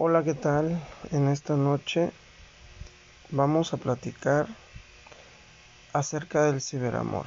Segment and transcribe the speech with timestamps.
[0.00, 0.80] Hola, ¿qué tal?
[1.10, 2.12] En esta noche
[3.30, 4.46] vamos a platicar
[5.92, 7.26] acerca del ciberamor.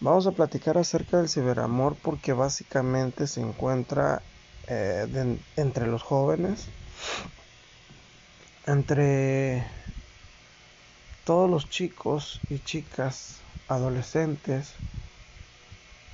[0.00, 4.22] Vamos a platicar acerca del ciberamor porque básicamente se encuentra
[4.66, 6.68] eh, entre los jóvenes,
[8.64, 9.66] entre
[11.26, 14.72] todos los chicos y chicas, adolescentes,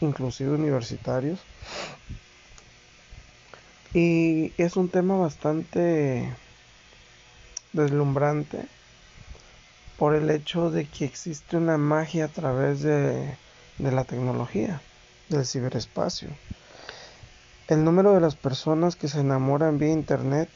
[0.00, 1.38] inclusive universitarios.
[3.94, 6.30] Y es un tema bastante
[7.72, 8.66] deslumbrante
[9.96, 13.34] por el hecho de que existe una magia a través de,
[13.78, 14.82] de la tecnología,
[15.30, 16.28] del ciberespacio.
[17.66, 20.48] El número de las personas que se enamoran vía Internet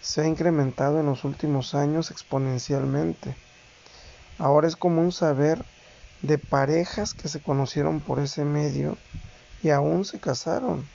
[0.00, 3.36] se ha incrementado en los últimos años exponencialmente.
[4.38, 5.64] Ahora es común saber
[6.22, 8.96] de parejas que se conocieron por ese medio
[9.62, 10.86] y aún se casaron.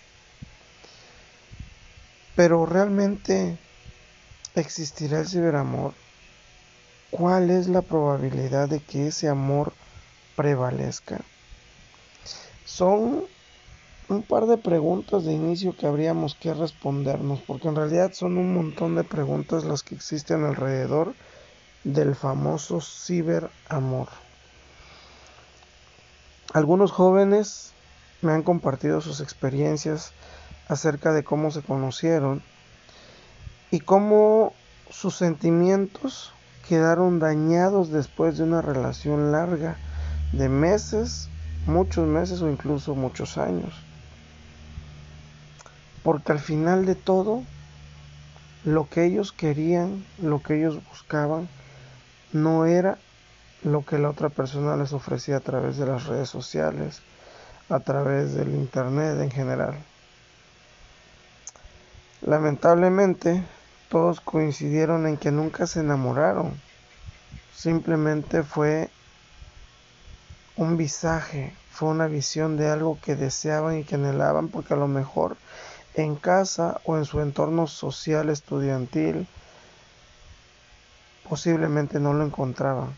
[2.36, 3.58] Pero realmente
[4.56, 5.94] existirá el ciberamor.
[7.12, 9.74] ¿Cuál es la probabilidad de que ese amor
[10.36, 11.22] prevalezca?
[12.66, 13.24] Son
[14.10, 18.54] un par de preguntas de inicio que habríamos que respondernos, porque en realidad son un
[18.54, 21.14] montón de preguntas las que existen alrededor
[21.84, 24.10] del famoso ciberamor.
[26.54, 27.74] Algunos jóvenes
[28.22, 30.12] me han compartido sus experiencias
[30.68, 32.42] acerca de cómo se conocieron
[33.72, 34.54] y cómo
[34.90, 36.34] sus sentimientos
[36.68, 39.78] quedaron dañados después de una relación larga
[40.32, 41.30] de meses,
[41.68, 43.74] muchos meses o incluso muchos años.
[46.04, 47.44] Porque al final de todo,
[48.64, 51.48] lo que ellos querían, lo que ellos buscaban,
[52.34, 52.98] no era
[53.64, 57.02] lo que la otra persona les ofrecía a través de las redes sociales,
[57.70, 59.76] a través del Internet en general.
[62.26, 63.44] Lamentablemente,
[63.88, 66.60] todos coincidieron en que nunca se enamoraron.
[67.54, 68.90] Simplemente fue
[70.58, 74.88] un visaje, fue una visión de algo que deseaban y que anhelaban porque a lo
[74.88, 75.38] mejor
[75.94, 79.28] en casa o en su entorno social estudiantil
[81.30, 82.98] posiblemente no lo encontraban.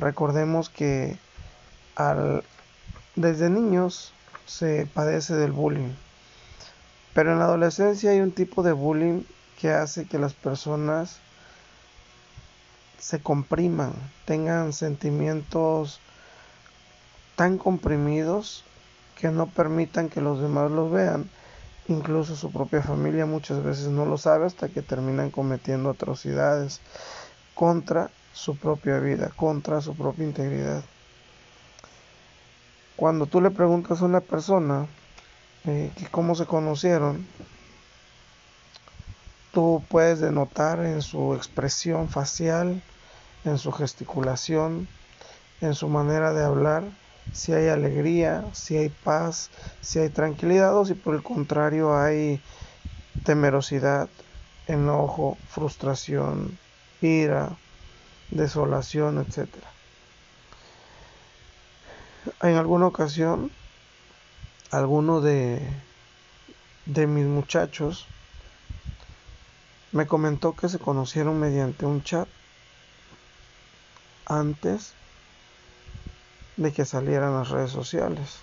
[0.00, 1.16] Recordemos que
[1.94, 2.42] al,
[3.14, 4.12] desde niños
[4.46, 5.94] se padece del bullying
[7.18, 9.24] pero en la adolescencia hay un tipo de bullying
[9.60, 11.18] que hace que las personas
[12.96, 13.92] se compriman,
[14.24, 15.98] tengan sentimientos
[17.34, 18.62] tan comprimidos
[19.16, 21.28] que no permitan que los demás los vean.
[21.88, 26.80] Incluso su propia familia muchas veces no lo sabe hasta que terminan cometiendo atrocidades
[27.56, 30.84] contra su propia vida, contra su propia integridad.
[32.94, 34.86] Cuando tú le preguntas a una persona
[35.68, 37.26] eh, cómo se conocieron,
[39.52, 42.82] tú puedes denotar en su expresión facial,
[43.44, 44.88] en su gesticulación,
[45.60, 46.84] en su manera de hablar,
[47.32, 49.50] si hay alegría, si hay paz,
[49.82, 52.40] si hay tranquilidad o si por el contrario hay
[53.24, 54.08] temerosidad,
[54.68, 56.58] enojo, frustración,
[57.02, 57.58] ira,
[58.30, 59.48] desolación, etc.
[62.40, 63.50] En alguna ocasión
[64.70, 65.60] alguno de,
[66.86, 68.06] de mis muchachos
[69.92, 72.28] me comentó que se conocieron mediante un chat
[74.26, 74.92] antes
[76.56, 78.38] de que salieran las redes sociales.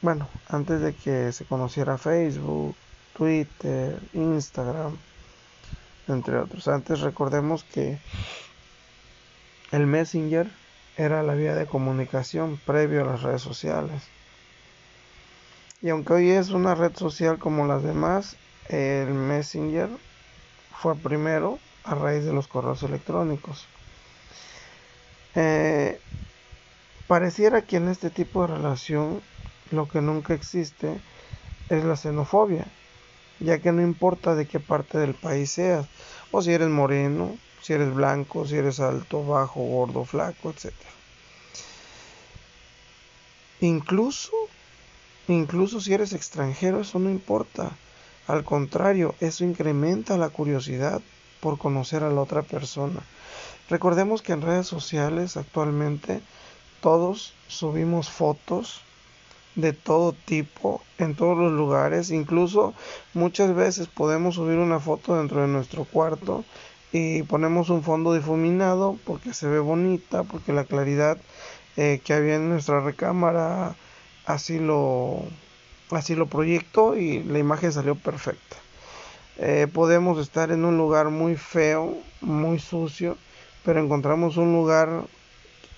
[0.00, 2.74] Bueno, antes de que se conociera Facebook,
[3.16, 4.96] Twitter, Instagram,
[6.08, 6.66] entre otros.
[6.66, 8.00] Antes recordemos que
[9.70, 10.50] el Messenger
[10.96, 14.02] era la vía de comunicación previo a las redes sociales.
[15.82, 18.36] Y aunque hoy es una red social como las demás,
[18.68, 19.90] el Messenger
[20.80, 23.66] fue primero a raíz de los correos electrónicos.
[25.34, 26.00] Eh,
[27.08, 29.22] pareciera que en este tipo de relación
[29.72, 31.00] lo que nunca existe
[31.68, 32.66] es la xenofobia,
[33.40, 35.88] ya que no importa de qué parte del país seas,
[36.30, 40.72] o si eres moreno, si eres blanco, si eres alto, bajo, gordo, flaco, etc.
[43.60, 44.41] Incluso
[45.28, 47.70] Incluso si eres extranjero, eso no importa.
[48.26, 51.00] Al contrario, eso incrementa la curiosidad
[51.40, 53.00] por conocer a la otra persona.
[53.68, 56.20] Recordemos que en redes sociales actualmente
[56.80, 58.82] todos subimos fotos
[59.54, 62.10] de todo tipo en todos los lugares.
[62.10, 62.74] Incluso
[63.14, 66.44] muchas veces podemos subir una foto dentro de nuestro cuarto
[66.92, 71.18] y ponemos un fondo difuminado porque se ve bonita, porque la claridad
[71.76, 73.76] eh, que había en nuestra recámara
[74.26, 75.22] así lo,
[75.90, 78.56] así lo proyectó y la imagen salió perfecta.
[79.38, 83.16] Eh, podemos estar en un lugar muy feo, muy sucio,
[83.64, 85.04] pero encontramos un lugar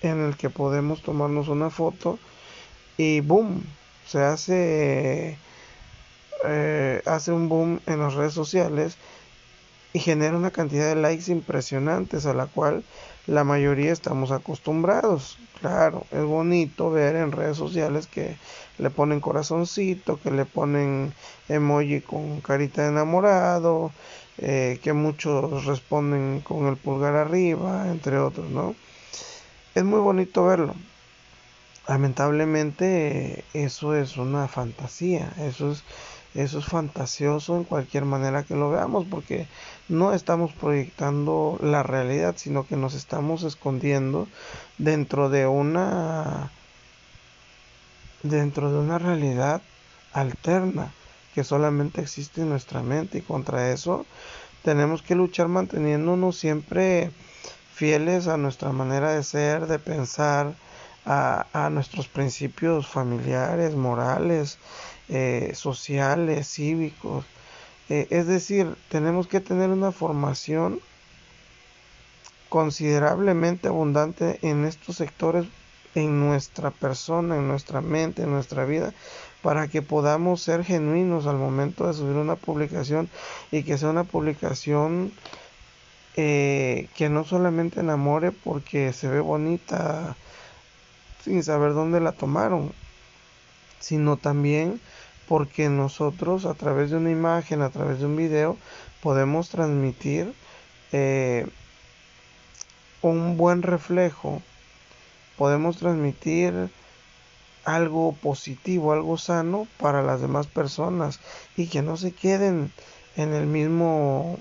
[0.03, 2.19] en el que podemos tomarnos una foto
[2.97, 3.63] y boom,
[4.07, 5.39] se hace,
[6.45, 8.97] eh, hace un boom en las redes sociales
[9.95, 12.83] y genera una cantidad de likes impresionantes a la cual
[13.29, 15.39] la mayoría estamos acostumbrados.
[15.61, 18.37] Claro, es bonito ver en redes sociales que
[18.79, 21.15] le ponen corazoncito, que le ponen
[21.49, 23.93] emoji con carita de enamorado,
[24.39, 28.75] eh, que muchos responden con el pulgar arriba, entre otros, ¿no?
[29.77, 30.75] Es muy bonito verlo.
[31.87, 35.85] Lamentablemente eso es una fantasía, eso es
[36.35, 39.47] eso es fantasioso en cualquier manera que lo veamos porque
[39.89, 44.27] no estamos proyectando la realidad, sino que nos estamos escondiendo
[44.79, 46.51] dentro de una
[48.23, 49.63] dentro de una realidad
[50.13, 50.93] alterna
[51.35, 54.07] que solamente existe en nuestra mente y contra eso
[54.63, 57.11] tenemos que luchar manteniéndonos siempre
[57.75, 60.55] fieles a nuestra manera de ser, de pensar,
[61.05, 64.59] a, a nuestros principios familiares, morales,
[65.09, 67.25] eh, sociales, cívicos.
[67.89, 70.81] Eh, es decir, tenemos que tener una formación
[72.49, 75.47] considerablemente abundante en estos sectores
[75.95, 78.93] en nuestra persona, en nuestra mente, en nuestra vida,
[79.43, 83.09] para que podamos ser genuinos al momento de subir una publicación
[83.51, 85.13] y que sea una publicación
[86.17, 90.17] eh, que no solamente enamore porque se ve bonita
[91.25, 92.73] sin saber dónde la tomaron,
[93.81, 94.81] sino también
[95.29, 98.57] porque nosotros a través de una imagen, a través de un video,
[99.03, 100.35] podemos transmitir
[100.93, 101.47] eh,
[103.03, 104.43] un buen reflejo,
[105.37, 106.71] podemos transmitir
[107.65, 111.21] algo positivo, algo sano para las demás personas
[111.57, 112.73] y que no se queden
[113.17, 114.39] en el mismo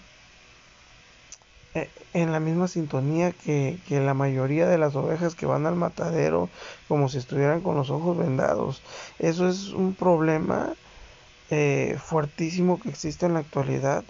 [2.13, 6.49] en la misma sintonía que, la mayoría de las ovejas que van al matadero
[6.87, 8.81] como si estuvieran con los ojos vendados.
[9.19, 10.73] Eso es un problema
[11.49, 14.03] eh, fuertísimo que existe en la actualidad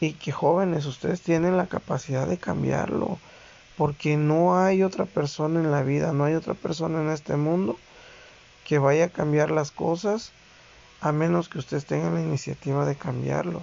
[0.00, 3.18] y que jóvenes ustedes tienen la capacidad de cambiarlo
[3.76, 7.76] porque no hay otra persona en la vida, no hay otra persona en este mundo
[8.64, 10.32] que vaya a cambiar las cosas
[11.00, 13.62] a menos que ustedes tengan la iniciativa de cambiarlo.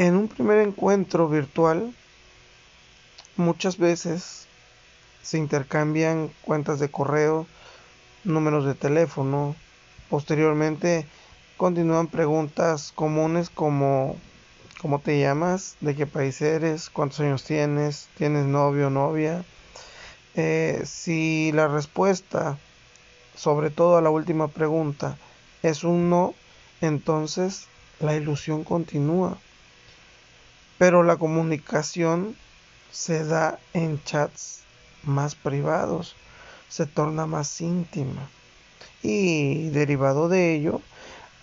[0.00, 1.94] En un primer encuentro virtual,
[3.36, 4.46] muchas veces
[5.22, 7.46] se intercambian cuentas de correo,
[8.24, 9.54] números de teléfono.
[10.08, 11.06] Posteriormente
[11.58, 14.16] continúan preguntas comunes como
[14.80, 15.76] ¿cómo te llamas?
[15.82, 16.88] ¿De qué país eres?
[16.88, 18.08] ¿Cuántos años tienes?
[18.16, 19.44] ¿Tienes novio o novia?
[20.34, 22.56] Eh, si la respuesta,
[23.36, 25.18] sobre todo a la última pregunta,
[25.62, 26.32] es un no,
[26.80, 27.66] entonces
[28.00, 29.36] la ilusión continúa
[30.80, 32.36] pero la comunicación
[32.90, 34.62] se da en chats
[35.02, 36.16] más privados,
[36.70, 38.30] se torna más íntima.
[39.02, 40.80] Y derivado de ello,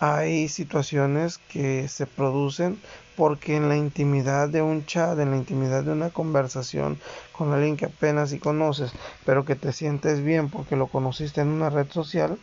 [0.00, 2.80] hay situaciones que se producen
[3.16, 6.98] porque en la intimidad de un chat, en la intimidad de una conversación
[7.30, 8.90] con alguien que apenas si conoces,
[9.24, 12.40] pero que te sientes bien porque lo conociste en una red social,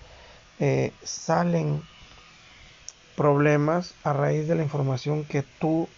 [0.59, 1.81] eh, salen
[3.17, 5.89] problemas a raíz de la información que tú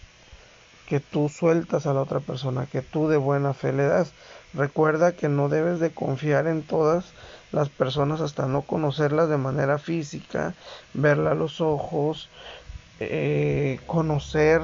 [0.88, 4.12] que tú sueltas a la otra persona, que tú de buena fe le das.
[4.54, 7.12] Recuerda que no debes de confiar en todas
[7.52, 10.54] las personas hasta no conocerlas de manera física,
[10.94, 12.30] verla a los ojos,
[13.00, 14.62] eh, conocer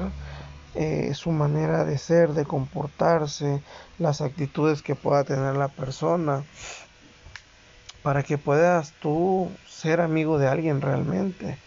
[0.73, 3.61] eh, su manera de ser, de comportarse,
[3.99, 6.43] las actitudes que pueda tener la persona,
[8.01, 11.59] para que puedas tú ser amigo de alguien realmente.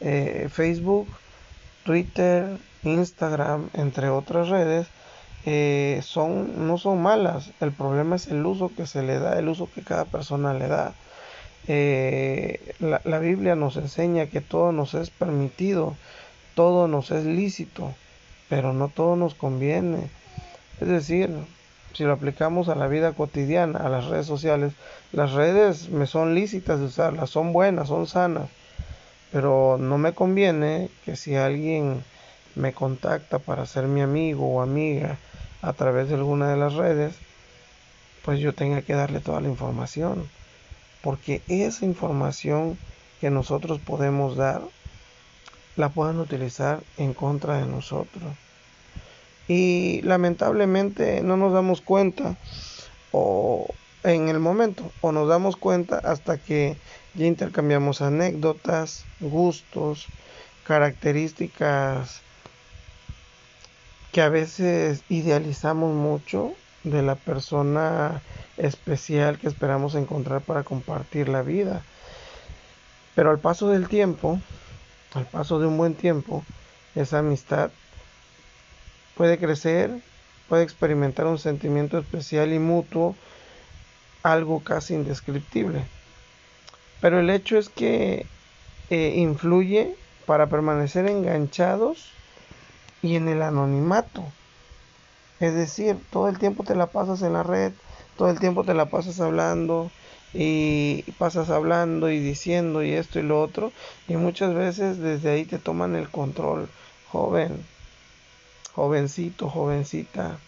[0.00, 1.06] Eh, Facebook,
[1.84, 4.88] Twitter, Instagram, entre otras redes,
[5.46, 7.50] eh, son, no son malas.
[7.60, 10.68] El problema es el uso que se le da, el uso que cada persona le
[10.68, 10.94] da.
[11.68, 15.94] Eh, la, la, Biblia nos enseña que todo nos es permitido,
[16.54, 17.94] todo nos es lícito,
[18.48, 20.10] pero no todo nos conviene.
[20.80, 21.30] Es decir,
[21.92, 24.72] si lo aplicamos a la vida cotidiana, a las redes sociales,
[25.12, 28.48] las redes me son lícitas de usarlas, son buenas, son sanas,
[29.32, 32.04] pero no me conviene que si alguien
[32.54, 35.18] me contacta para ser mi amigo o amiga
[35.62, 37.14] a través de alguna de las redes,
[38.24, 40.28] pues yo tenga que darle toda la información.
[41.02, 42.78] Porque esa información
[43.20, 44.62] que nosotros podemos dar,
[45.76, 48.34] la puedan utilizar en contra de nosotros.
[49.48, 52.36] Y lamentablemente no nos damos cuenta
[53.12, 53.66] o
[54.02, 56.76] en el momento o nos damos cuenta hasta que
[57.14, 60.06] ya intercambiamos anécdotas, gustos,
[60.64, 62.22] características
[64.12, 66.52] que a veces idealizamos mucho
[66.82, 68.22] de la persona
[68.56, 71.82] especial que esperamos encontrar para compartir la vida.
[73.14, 74.40] Pero al paso del tiempo,
[75.14, 76.44] al paso de un buen tiempo,
[76.94, 77.70] esa amistad
[79.16, 79.90] puede crecer,
[80.48, 83.14] puede experimentar un sentimiento especial y mutuo,
[84.22, 85.84] algo casi indescriptible.
[87.00, 88.26] Pero el hecho es que
[88.90, 89.94] eh, influye
[90.26, 92.12] para permanecer enganchados
[93.02, 94.24] y en el anonimato.
[95.40, 97.72] Es decir, todo el tiempo te la pasas en la red,
[98.16, 99.90] todo el tiempo te la pasas hablando
[100.34, 103.72] y pasas hablando y diciendo y esto y lo otro
[104.06, 106.68] y muchas veces desde ahí te toman el control,
[107.10, 107.64] joven,
[108.74, 110.38] jovencito, jovencita.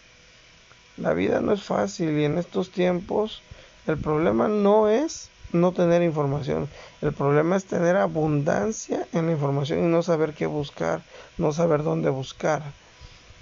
[0.97, 3.41] La vida no es fácil y en estos tiempos
[3.87, 6.67] el problema no es no tener información.
[7.01, 11.01] El problema es tener abundancia en la información y no saber qué buscar,
[11.37, 12.63] no saber dónde buscar.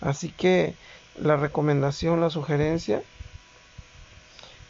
[0.01, 0.75] Así que
[1.19, 3.01] la recomendación, la sugerencia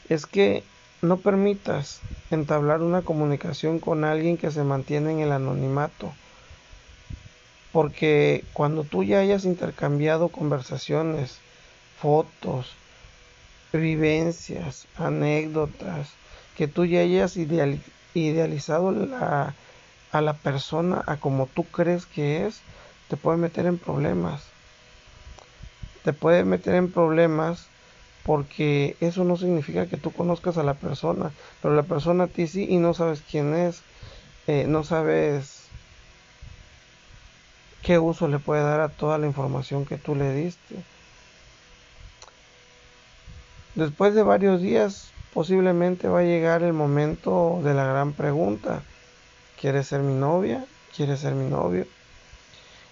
[0.10, 0.64] es que
[1.02, 6.14] no permitas entablar una comunicación con alguien que se mantiene en el anonimato.
[7.72, 11.40] Porque cuando tú ya hayas intercambiado conversaciones,
[12.00, 12.74] fotos,
[13.72, 16.10] vivencias, anécdotas,
[16.62, 18.90] que tú ya hayas idealizado
[20.12, 22.62] a la persona a como tú crees que es,
[23.10, 24.44] te puede meter en problemas.
[26.04, 27.68] Te puede meter en problemas
[28.28, 31.32] porque eso no significa que tú conozcas a la persona,
[31.64, 33.82] pero la persona a ti sí y no sabes quién es,
[34.46, 35.64] eh, no sabes
[37.82, 40.76] qué uso le puede dar a toda la información que tú le diste.
[43.74, 48.84] Después de varios días posiblemente va a llegar el momento de la gran pregunta.
[49.60, 50.66] ¿Quieres ser mi novia?
[50.96, 51.86] ¿Quieres ser mi novio?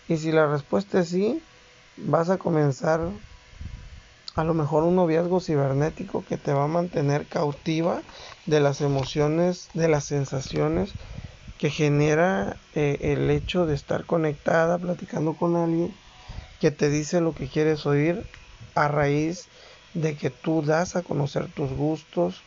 [0.08, 1.42] Y si la respuesta es sí,
[1.98, 3.02] vas a comenzar
[4.36, 8.02] a lo mejor un noviazgo cibernético que te va a mantener cautiva
[8.46, 10.96] de las emociones, de las sensaciones
[11.58, 15.94] que genera eh, el hecho de estar conectada, platicando con alguien
[16.62, 18.26] que te dice lo que quieres oír
[18.76, 22.42] a raíz de que tú das a conocer tus gustos,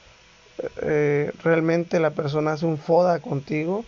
[0.83, 3.85] eh, realmente la persona hace un foda contigo,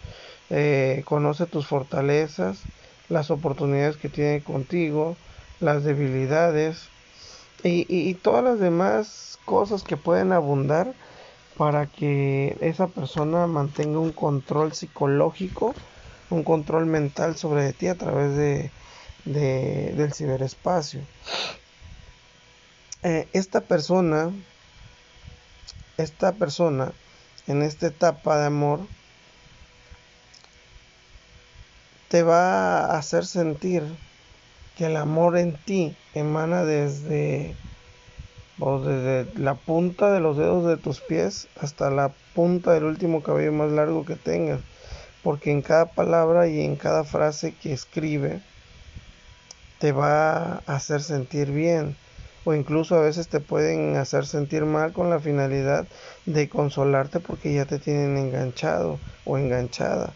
[0.51, 2.59] eh, conoce tus fortalezas,
[3.09, 5.17] las oportunidades que tiene contigo,
[5.61, 6.89] las debilidades
[7.63, 10.95] y, y todas las demás cosas que pueden abundar
[11.57, 15.75] para que esa persona mantenga un control psicológico,
[16.31, 18.71] un control mental sobre ti a través de,
[19.25, 21.01] de del ciberespacio.
[23.07, 24.33] Eh, esta persona,
[25.99, 26.93] esta persona
[27.47, 28.81] en esta etapa de amor
[32.09, 33.83] te va a hacer sentir
[34.79, 37.55] que el amor en ti emana desde,
[38.57, 43.53] desde la punta de los dedos de tus pies hasta la punta del último cabello
[43.53, 44.63] más largo que tengas.
[45.23, 48.41] Porque en cada palabra y en cada frase que escribe
[49.79, 51.99] te va a hacer sentir bien
[52.45, 55.87] o incluso a veces te pueden hacer sentir mal con la finalidad
[56.27, 60.13] de consolarte porque ya te tienen enganchado o enganchada.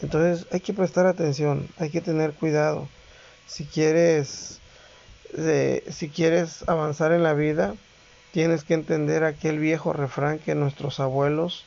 [0.00, 2.88] Entonces hay que prestar atención, hay que tener cuidado.
[3.46, 4.60] Si quieres,
[5.90, 7.74] si quieres avanzar en la vida,
[8.32, 11.66] tienes que entender aquel viejo refrán que nuestros abuelos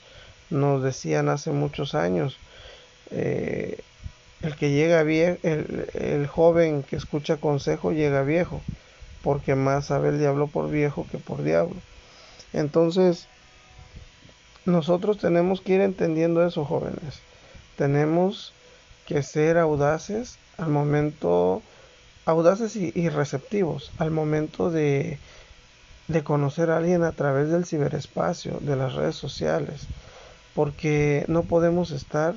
[0.50, 2.38] nos decían hace muchos años.
[3.12, 3.80] Eh,
[4.42, 8.62] el que llega viejo, el joven que escucha consejo llega viejo
[9.24, 11.78] porque más sabe el diablo por viejo que por diablo.
[12.52, 13.28] Entonces,
[14.66, 17.22] nosotros tenemos que ir entendiendo eso, jóvenes.
[17.78, 18.54] Tenemos
[19.08, 21.62] que ser audaces al momento,
[22.26, 25.18] audaces y, receptivos al momento de,
[26.08, 29.88] de conocer a alguien a través del ciberespacio, de las redes sociales,
[30.54, 32.36] porque no podemos estar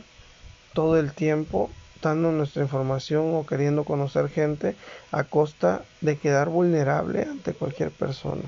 [0.73, 1.71] todo el tiempo
[2.05, 4.77] nuestra información o queriendo conocer gente
[5.11, 8.45] a costa de quedar vulnerable ante cualquier persona.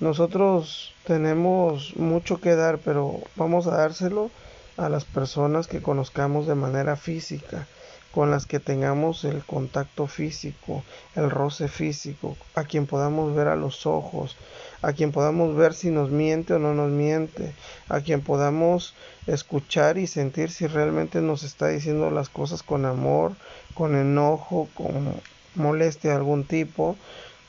[0.00, 4.30] Nosotros tenemos mucho que dar, pero vamos a dárselo
[4.76, 7.66] a las personas que conozcamos de manera física,
[8.12, 10.82] con las que tengamos el contacto físico,
[11.14, 14.36] el roce físico, a quien podamos ver a los ojos,
[14.82, 17.52] a quien podamos ver si nos miente o no nos miente,
[17.88, 18.94] a quien podamos
[19.26, 23.32] escuchar y sentir si realmente nos está diciendo las cosas con amor,
[23.74, 25.14] con enojo, con
[25.54, 26.96] molestia de algún tipo,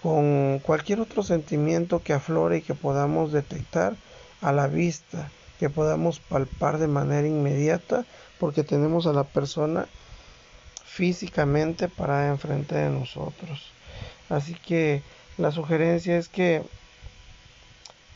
[0.01, 3.96] con cualquier otro sentimiento que aflore y que podamos detectar
[4.42, 8.06] a la vista que podamos palpar de manera inmediata
[8.39, 9.88] porque tenemos a la persona
[11.00, 13.72] físicamente para enfrente de nosotros.
[14.27, 15.01] Así que
[15.38, 16.62] la sugerencia es que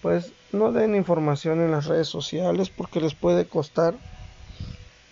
[0.01, 3.93] pues no den información en las redes sociales porque les puede costar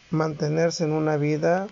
[0.10, 1.68] mantenerse en una vida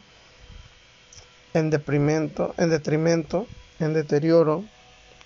[1.53, 3.45] en deprimento, en detrimento,
[3.81, 4.63] en deterioro,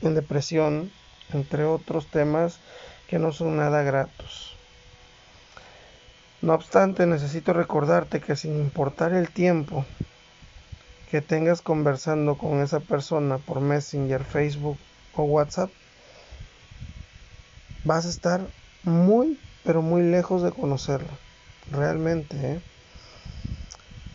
[0.01, 0.92] en depresión,
[1.34, 2.58] entre otros temas
[3.08, 4.56] que no son nada gratos.
[6.42, 9.86] No obstante, necesito recordarte que sin importar el tiempo
[11.13, 14.79] que tengas conversando con esa persona por Messenger, Facebook
[15.15, 15.70] o WhatsApp,
[17.84, 18.48] vas a estar
[18.82, 21.12] muy, pero muy lejos de conocerla.
[21.70, 22.62] Realmente, ¿eh?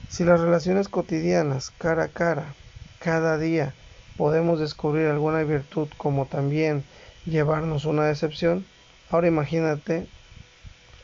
[0.08, 2.52] Si las relaciones cotidianas, cara a cara,
[2.98, 3.74] cada día,
[4.16, 6.82] podemos descubrir alguna virtud como también
[7.26, 8.66] llevarnos una decepción,
[9.08, 10.08] ahora imagínate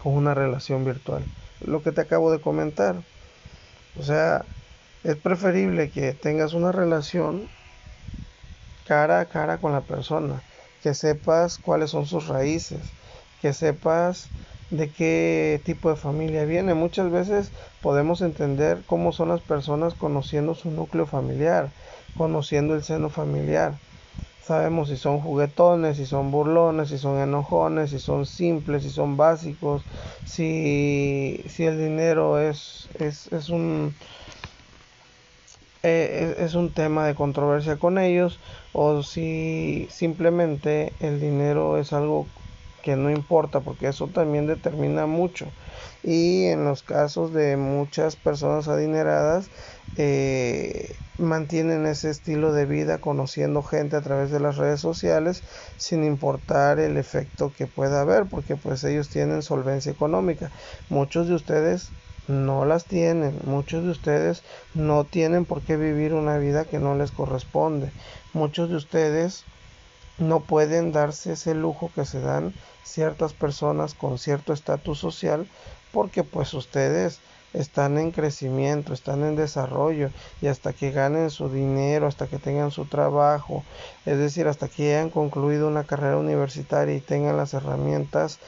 [0.02, 1.24] con una relación virtual.
[1.64, 2.96] Lo que te acabo de comentar.
[3.96, 4.44] O sea,
[5.04, 7.48] es preferible que tengas una relación
[8.86, 10.42] cara a cara con la persona
[10.82, 12.80] que sepas cuáles son sus raíces,
[13.40, 14.28] que sepas
[14.68, 16.74] de qué tipo de familia viene.
[16.74, 21.70] Muchas veces podemos entender cómo son las personas conociendo su núcleo familiar,
[22.18, 23.74] conociendo el seno familiar.
[24.46, 29.16] Sabemos si son juguetones, si son burlones, si son enojones, si son simples, si son
[29.16, 29.82] básicos,
[30.26, 33.94] si, si el dinero es, es, es un
[35.86, 38.40] eh, es un tema de controversia con ellos
[38.72, 42.26] o si simplemente el dinero es algo
[42.82, 45.46] que no importa porque eso también determina mucho.
[46.02, 49.50] Y en los casos de muchas personas adineradas
[49.96, 55.44] eh, mantienen ese estilo de vida conociendo gente a través de las redes sociales
[55.76, 60.50] sin importar el efecto que pueda haber porque pues ellos tienen solvencia económica.
[60.88, 61.92] Muchos de ustedes
[62.28, 63.38] no las tienen.
[63.44, 64.42] Muchos de ustedes
[64.74, 67.90] no tienen por qué vivir una vida que no les corresponde.
[68.32, 69.44] Muchos de ustedes
[70.18, 75.48] no pueden darse ese lujo que se dan ciertas personas con cierto estatus social
[75.92, 77.20] porque pues ustedes
[77.54, 80.10] están en crecimiento, están en desarrollo
[80.42, 83.64] y hasta que ganen su dinero, hasta que tengan su trabajo,
[84.04, 88.40] es decir, hasta que hayan concluido una carrera universitaria y tengan las herramientas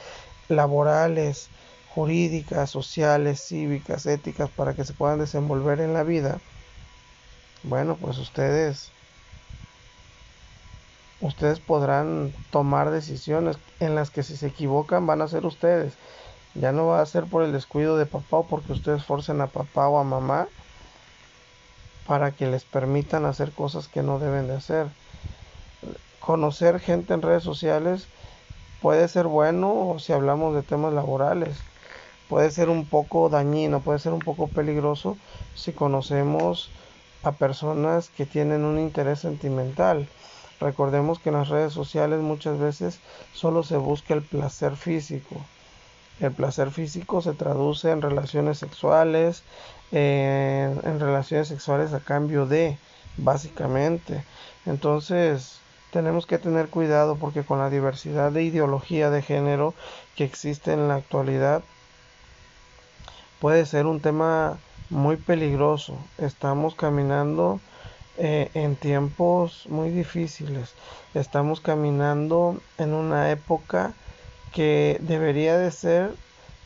[0.49, 1.49] laborales,
[1.97, 6.37] jurídicas, sociales, cívicas, éticas para que se puedan desenvolver en la vida,
[7.63, 8.91] bueno, pues ustedes
[11.21, 15.95] ustedes podrán tomar decisiones en las que si se equivocan van a ser ustedes.
[16.53, 19.47] Ya no va a ser por el descuido de papá o porque ustedes forcen a
[19.47, 20.47] papá o a mamá
[22.05, 24.85] para que les permitan hacer cosas que no deben de hacer.
[26.19, 28.07] Conocer gente en redes sociales
[28.83, 31.57] puede ser bueno si hablamos de temas laborales
[32.29, 35.17] puede ser un poco dañino, puede ser un poco peligroso
[35.55, 36.69] si conocemos
[37.23, 40.07] a personas que tienen un interés sentimental.
[40.59, 42.99] Recordemos que en las redes sociales muchas veces
[43.33, 45.35] solo se busca el placer físico.
[46.19, 49.43] El placer físico se traduce en relaciones sexuales,
[49.91, 52.77] en, relaciones sexuales a cambio de,
[53.17, 54.23] básicamente.
[54.65, 55.59] Entonces,
[55.91, 59.75] tenemos que tener cuidado porque con la diversidad de ideología de género
[60.15, 61.61] que existe en la actualidad,
[63.39, 64.57] puede ser un tema
[64.89, 65.97] muy peligroso.
[66.17, 67.59] Estamos caminando
[68.17, 70.73] eh, en tiempos muy difíciles.
[71.13, 73.93] Estamos caminando en una época
[74.53, 76.15] que debería de ser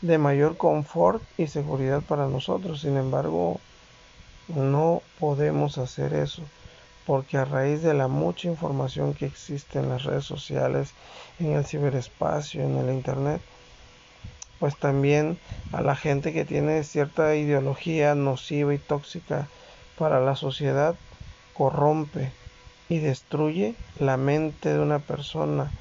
[0.00, 2.80] de mayor confort y seguridad para nosotros.
[2.80, 3.60] Sin embargo,
[4.48, 6.42] no podemos hacer eso
[7.06, 10.92] porque a raíz de la mucha información que existe en las redes sociales,
[11.38, 13.40] en el ciberespacio, en el Internet,
[14.62, 15.38] pues también
[15.72, 19.48] a la gente que tiene cierta ideología nociva y tóxica
[19.98, 20.94] para la sociedad
[21.52, 22.30] corrompe
[22.88, 25.72] y destruye la mente de una persona.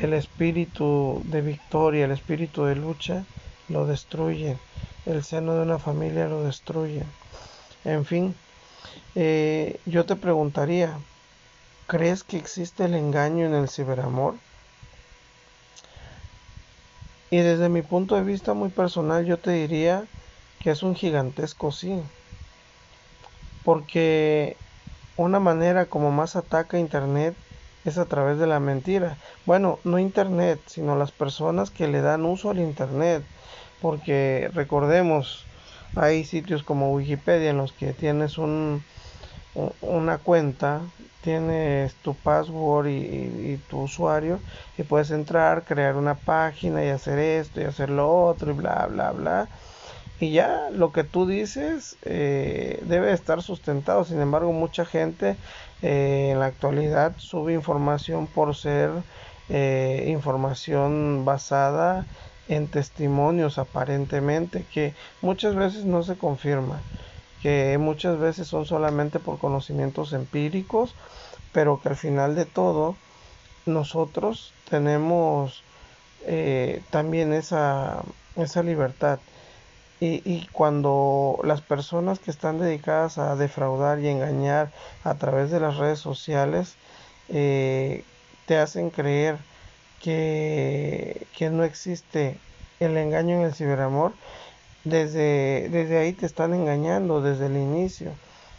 [0.00, 3.26] El espíritu de victoria, el espíritu de lucha
[3.68, 4.56] lo destruye.
[5.04, 7.02] El seno de una familia lo destruye.
[7.84, 8.34] En fin,
[9.14, 10.96] eh, yo te preguntaría,
[11.86, 14.36] ¿crees que existe el engaño en el ciberamor?
[17.30, 20.04] Y desde mi punto de vista muy personal yo te diría
[20.60, 22.00] que es un gigantesco sí.
[23.64, 24.56] Porque
[25.16, 27.34] una manera como más ataca Internet
[27.84, 29.18] es a través de la mentira.
[29.44, 33.24] Bueno, no Internet, sino las personas que le dan uso al Internet.
[33.80, 35.46] Porque recordemos,
[35.94, 38.82] hay sitios como Wikipedia en los que tienes un,
[39.80, 40.82] una cuenta,
[41.22, 44.38] tienes tu password y, tu usuario
[44.78, 48.86] y puedes entrar, crear una página y hacer esto y hacer lo otro y bla,
[48.86, 49.48] bla, bla.
[50.20, 54.04] Y ya lo que tú dices eh, debe estar sustentado.
[54.04, 55.36] Sin embargo, mucha gente
[55.82, 58.90] eh, en la actualidad sube información por ser
[59.48, 62.06] eh, información basada
[62.48, 66.80] en testimonios aparentemente que muchas veces no se confirma
[67.42, 70.94] que muchas veces son solamente por conocimientos empíricos,
[71.52, 72.96] pero que al final de todo
[73.66, 75.62] nosotros tenemos
[76.24, 78.02] eh, también esa,
[78.36, 79.18] esa libertad.
[79.98, 84.70] Y, y, cuando las personas que están dedicadas a defraudar y engañar
[85.04, 86.76] a través de las redes sociales
[87.30, 88.04] eh,
[88.44, 89.38] te hacen creer
[90.02, 92.38] que, que no existe
[92.78, 94.12] el engaño en el ciberamor,
[94.86, 98.12] desde, desde ahí te están engañando desde el inicio.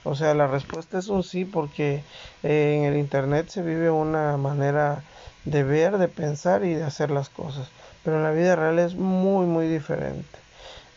[0.04, 2.04] O sea, la respuesta es un sí porque
[2.44, 5.04] eh, en el Internet se vive una manera
[5.46, 7.70] de ver, de pensar y de hacer las cosas.
[8.04, 10.38] Pero en la vida real es muy, muy diferente.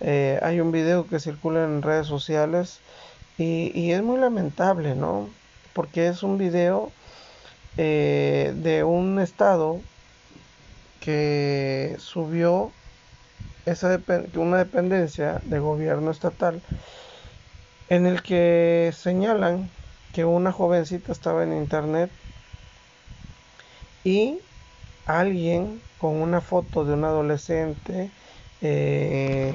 [0.00, 2.80] Eh, hay un video que circula en redes sociales
[3.38, 5.28] y, y, es muy lamentable, ¿no?
[5.74, 6.90] Porque es un video
[7.76, 9.80] eh, de un estado
[11.00, 12.72] que subió
[13.70, 14.00] esa
[14.37, 16.61] una dependencia de gobierno estatal
[17.88, 19.70] en el que señalan
[20.12, 22.11] que una jovencita estaba en internet
[24.04, 24.38] y
[25.06, 28.11] alguien con una foto de un adolescente
[28.62, 29.54] eh,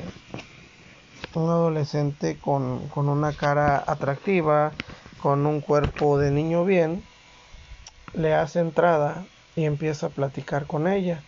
[1.33, 4.71] un adolescente con, con una cara atractiva
[5.21, 7.03] con un cuerpo de niño bien
[8.13, 9.25] le hace entrada
[9.55, 11.21] y empieza a platicar con ella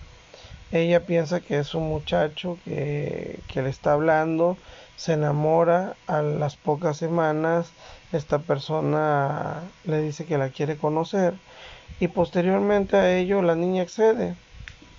[0.72, 4.58] ella piensa que es un muchacho que, le está hablando,
[4.96, 7.72] se enamora a las pocas semanas,
[8.12, 11.34] esta persona le dice que la quiere conocer
[12.00, 14.36] y posteriormente a ello la niña accede.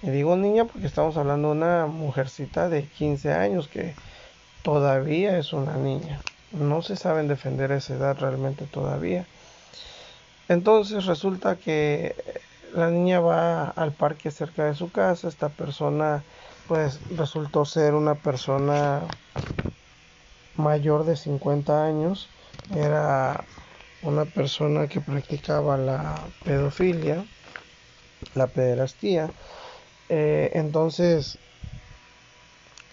[0.03, 3.95] Y digo niña porque estamos hablando de una mujercita de 15 años que
[4.63, 6.21] todavía es una niña.
[6.53, 9.27] No se saben defender esa edad realmente todavía.
[10.49, 12.15] Entonces resulta que
[12.75, 16.23] la niña va al parque cerca de su casa, esta persona
[16.67, 19.01] pues resultó ser una persona
[20.57, 22.29] mayor de 50 años,
[22.75, 23.45] era
[24.03, 27.25] una persona que practicaba la pedofilia,
[28.35, 29.31] la pederastía,
[30.09, 31.39] eh, entonces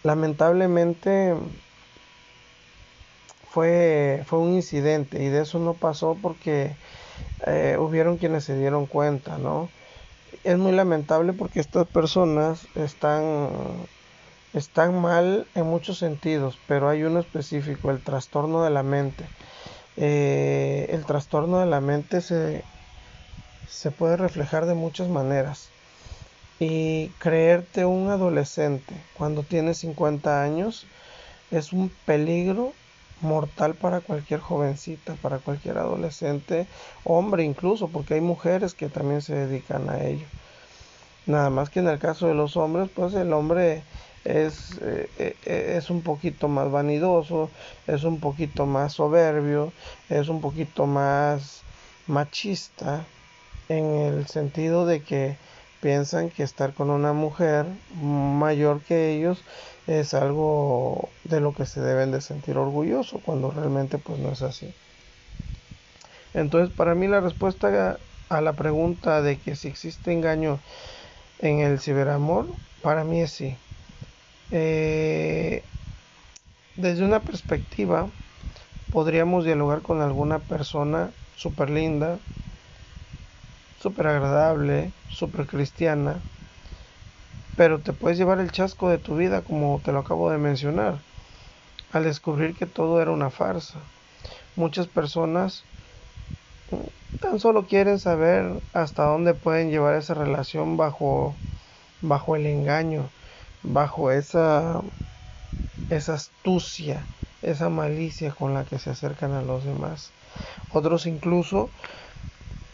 [0.04, 1.36] lamentablemente
[3.50, 6.76] fue, fue un incidente y de eso no pasó porque
[7.46, 9.70] eh, hubieron quienes se dieron cuenta, ¿no?
[10.44, 13.50] Es muy lamentable porque estas personas están,
[14.54, 19.26] están mal en muchos sentidos, pero hay uno específico, el trastorno de la mente.
[19.98, 22.64] Eh, el trastorno de la mente se,
[23.68, 25.70] se puede reflejar de muchas maneras.
[26.60, 30.88] Y creerte un adolescente cuando tienes 50 años
[31.52, 32.74] es un peligro
[33.22, 36.68] mortal para cualquier jovencita, para cualquier adolescente,
[37.04, 40.26] hombre incluso, porque hay mujeres que también se dedican a ello.
[41.26, 43.84] Nada más que en el caso de los hombres, pues el hombre
[44.26, 47.50] es, eh, eh, es un poquito más vanidoso,
[47.88, 49.72] es un poquito más soberbio,
[50.10, 51.62] es un poquito más
[52.08, 53.06] machista,
[53.70, 55.38] en el sentido de que
[55.86, 57.68] piensan que estar con una mujer
[58.02, 59.44] mayor que ellos
[59.86, 64.42] es algo de lo que se deben de sentir orgulloso cuando realmente pues no es
[64.42, 64.74] así.
[66.34, 70.58] Entonces para mí la respuesta a la pregunta de que si existe engaño
[71.38, 72.48] en el ciberamor,
[72.82, 73.56] para mí es sí.
[74.50, 75.62] Eh,
[76.78, 78.10] desde una perspectiva
[78.92, 82.18] podríamos dialogar con alguna persona súper linda,
[83.86, 86.20] súper agradable, súper cristiana,
[87.56, 90.98] pero te puedes llevar el chasco de tu vida como te lo acabo de mencionar,
[91.92, 93.78] al descubrir que todo era una farsa.
[94.56, 95.64] Muchas personas
[97.22, 101.36] tan solo quieren saber hasta dónde pueden llevar esa relación bajo
[102.02, 103.08] bajo el engaño,
[103.62, 104.82] bajo esa
[105.92, 107.06] esa astucia,
[107.44, 110.10] esa malicia con la que se acercan a los demás.
[110.74, 111.70] Otros incluso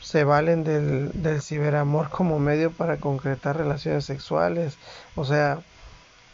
[0.01, 4.77] se valen del, del ciberamor como medio para concretar relaciones sexuales.
[5.15, 5.59] O sea,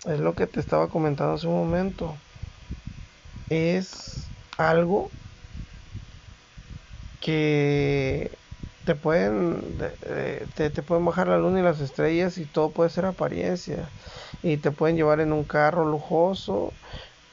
[0.05, 2.15] es lo que te estaba comentando hace un momento.
[3.49, 5.11] Es algo
[7.19, 8.31] que
[8.85, 9.77] te pueden
[10.55, 13.89] te, te, pueden bajar la luna y las estrellas y todo puede ser apariencia
[14.41, 16.71] y te pueden llevar en un carro lujoso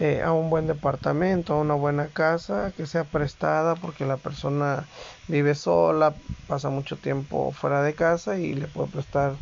[0.00, 4.84] eh, a un buen departamento, a una buena casa que sea prestada porque la persona
[5.28, 6.14] vive sola,
[6.48, 9.34] pasa mucho tiempo fuera de casa y le puede prestar,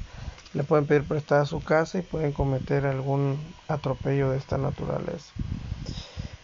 [0.55, 3.39] le pueden pedir prestada su casa y pueden cometer algún
[3.69, 5.33] atropello de esta naturaleza.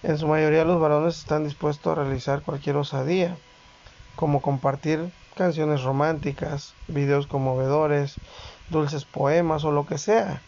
[0.03, 3.37] En su mayoría los varones están dispuestos a realizar cualquier osadía,
[4.17, 8.19] como compartir canciones románticas, videos conmovedores,
[8.71, 10.43] dulces poemas o lo que sea,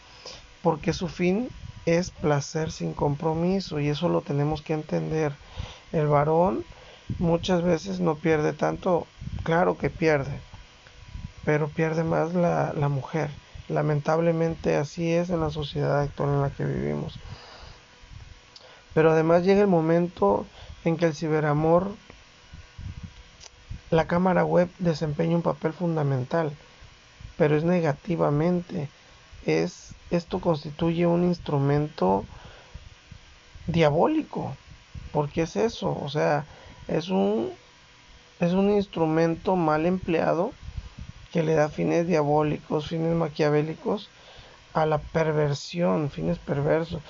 [0.63, 1.49] porque su fin
[1.85, 5.33] es placer sin compromiso y eso lo tenemos que entender.
[5.91, 6.63] El varón
[7.19, 9.07] muchas veces no pierde tanto,
[9.43, 10.39] claro que pierde,
[11.45, 13.29] pero pierde más la, la mujer.
[13.69, 17.19] Lamentablemente así es en la sociedad actual en la que vivimos.
[18.93, 20.45] Pero además llega el momento
[20.83, 21.91] en que el ciberamor,
[23.89, 26.51] la cámara web desempeña un papel fundamental,
[27.37, 28.89] pero es negativamente.
[29.45, 32.25] Es, esto constituye un instrumento
[33.67, 34.55] diabólico.
[35.11, 35.97] porque es eso?
[36.01, 36.45] O sea,
[36.87, 37.51] es un,
[38.39, 40.53] es un instrumento mal empleado
[41.31, 44.09] que le da fines diabólicos, fines maquiavélicos
[44.73, 47.01] a la perversión, fines perversos,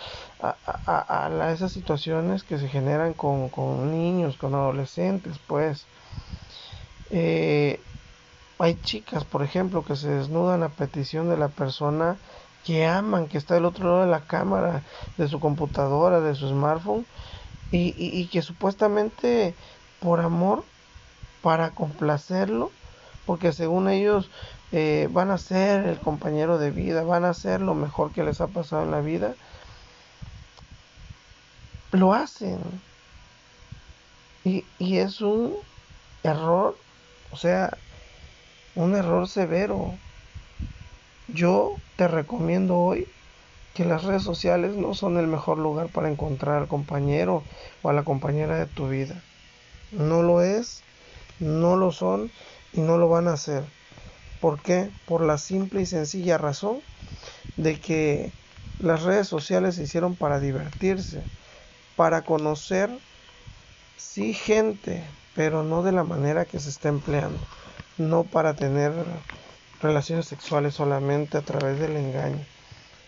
[0.41, 0.55] a,
[0.87, 5.85] a, esas situaciones que se generan con, con niños, con adolescentes, pues.
[7.11, 7.79] Eh,
[8.61, 12.17] hay chicas, por ejemplo, que se desnudan a petición de la persona
[12.63, 14.83] que aman, que está del otro lado de la cámara,
[15.17, 17.05] de su computadora, de su smartphone,
[17.71, 19.55] y, y que supuestamente
[19.99, 20.63] por amor,
[21.41, 22.71] para complacerlo,
[23.25, 24.29] porque según ellos
[24.71, 28.41] eh, van a ser el compañero de vida, van a ser lo mejor que les
[28.41, 29.35] ha pasado en la vida,
[31.91, 32.59] lo hacen.
[34.43, 35.55] Y, y es un
[36.23, 36.77] error,
[37.31, 37.77] o sea,
[38.75, 39.93] un error severo.
[41.27, 43.07] Yo te recomiendo hoy
[43.73, 47.43] que las redes sociales no son el mejor lugar para encontrar al compañero
[47.81, 49.21] o a la compañera de tu vida.
[49.91, 50.83] No lo es,
[51.39, 52.31] no lo son
[52.73, 53.63] y no lo van a hacer.
[54.39, 54.89] ¿Por qué?
[55.05, 56.79] Por la simple y sencilla razón
[57.57, 58.31] de que
[58.79, 61.23] las redes sociales se hicieron para divertirse,
[61.95, 62.89] para conocer,
[63.97, 65.03] sí, gente,
[65.35, 67.39] pero no de la manera que se está empleando,
[67.97, 68.93] no para tener
[69.81, 72.45] relaciones sexuales solamente a través del engaño,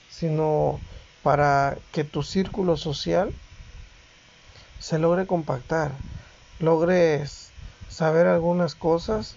[0.09, 0.79] sino
[1.21, 3.31] para que tu círculo social
[4.79, 5.91] se logre compactar,
[6.59, 7.49] logres
[7.89, 9.35] saber algunas cosas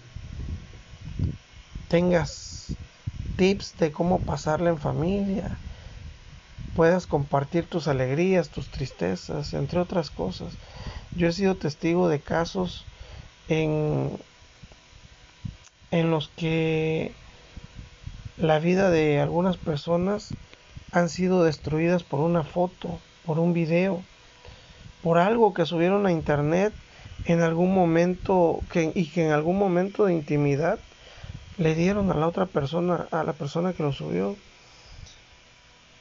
[1.87, 2.75] tengas
[3.37, 5.57] tips de cómo pasarla en familia,
[6.75, 10.53] puedas compartir tus alegrías, tus tristezas, entre otras cosas.
[11.15, 12.85] Yo he sido testigo de casos
[13.47, 14.19] en,
[15.91, 17.13] en los que
[18.37, 20.33] la vida de algunas personas
[20.91, 24.01] han sido destruidas por una foto, por un video,
[25.03, 26.73] por algo que subieron a internet
[27.25, 30.79] en algún momento y que en algún momento de intimidad
[31.57, 34.35] le dieron a la otra persona, a la persona que lo subió.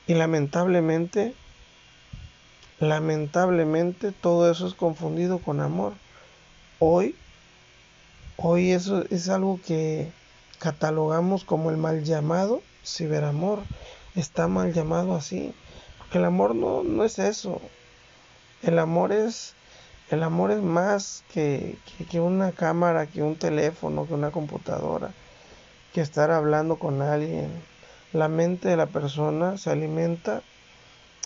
[0.07, 1.35] Y lamentablemente,
[2.79, 5.95] lamentablemente todo eso es confundido con amor.
[6.79, 7.17] Hoy,
[8.37, 10.13] hoy eso es algo que
[10.59, 13.61] catalogamos como el mal llamado ciberamor.
[14.15, 15.55] Está mal llamado así.
[15.99, 17.61] Porque el amor no, no es eso.
[18.63, 19.55] El amor es,
[20.11, 21.79] el amor es más que,
[22.11, 25.11] que una cámara, que un teléfono, que una computadora
[25.97, 27.51] que estar hablando con alguien.
[28.13, 30.43] La mente de la persona se alimenta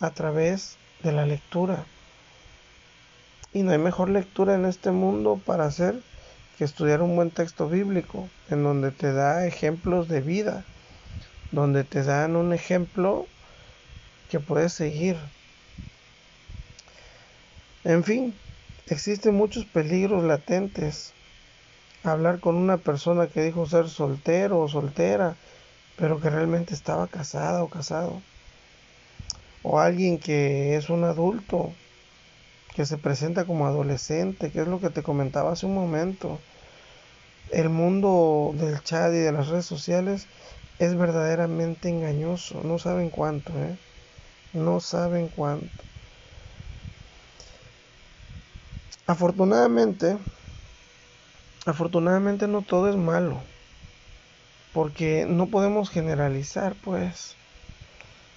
[0.00, 1.84] a través de la lectura.
[3.52, 6.00] Y no hay mejor lectura en este mundo para hacer
[6.60, 10.66] que estudiar un buen texto bíblico, en donde te da ejemplos de vida,
[11.52, 13.26] donde te dan un ejemplo
[14.28, 15.16] que puedes seguir.
[17.82, 18.34] En fin,
[18.88, 21.14] existen muchos peligros latentes
[22.04, 25.36] hablar con una persona que dijo ser soltero o soltera,
[25.96, 28.20] pero que realmente estaba casada o casado.
[29.62, 31.72] O alguien que es un adulto,
[32.74, 36.38] que se presenta como adolescente, que es lo que te comentaba hace un momento.
[37.52, 40.28] El mundo del chat y de las redes sociales
[40.78, 42.62] es verdaderamente engañoso.
[42.62, 43.76] No saben cuánto, ¿eh?
[44.52, 45.66] No saben cuánto.
[49.06, 50.16] Afortunadamente,
[51.66, 53.42] afortunadamente no todo es malo,
[54.72, 57.34] porque no podemos generalizar, pues,